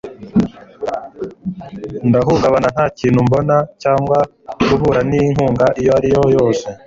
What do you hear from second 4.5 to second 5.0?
guhura